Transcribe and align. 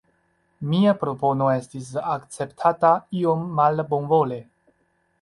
Mia 0.71 0.93
propono 1.03 1.51
estis 1.57 1.91
akceptata 2.15 2.95
iom 3.23 3.47
malbonvole. 3.63 4.45